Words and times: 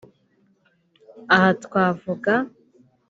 Aha 1.35 1.49
twavuga 1.63 2.33